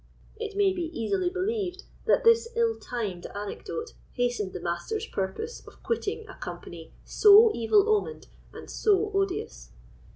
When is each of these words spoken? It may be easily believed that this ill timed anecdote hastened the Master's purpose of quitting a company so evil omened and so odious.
It 0.39 0.57
may 0.57 0.73
be 0.73 0.89
easily 0.99 1.29
believed 1.29 1.83
that 2.07 2.23
this 2.23 2.49
ill 2.55 2.79
timed 2.79 3.27
anecdote 3.35 3.93
hastened 4.13 4.51
the 4.51 4.59
Master's 4.59 5.05
purpose 5.05 5.61
of 5.67 5.83
quitting 5.83 6.27
a 6.27 6.33
company 6.33 6.91
so 7.05 7.51
evil 7.53 7.87
omened 7.87 8.25
and 8.51 8.67
so 8.67 9.11
odious. 9.13 9.69